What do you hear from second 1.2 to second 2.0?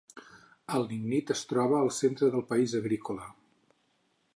es troba al